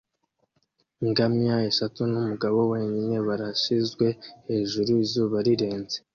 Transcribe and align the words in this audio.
Ingamiya 1.03 1.57
eshatu 1.69 2.01
numugabo 2.11 2.59
wenyine 2.73 3.15
barashizwe 3.27 4.07
hejuru 4.47 4.89
izuba 5.03 5.37
rirenze 5.47 5.97